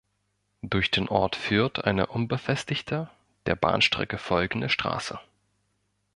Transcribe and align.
Durch 0.63 0.89
den 0.89 1.09
Ort 1.09 1.35
führt 1.35 1.85
die 1.85 1.91
unbefestigte, 2.01 3.11
der 3.45 3.55
Bahnstrecke 3.55 4.17
folgende 4.17 4.67
Straße. 4.67 5.19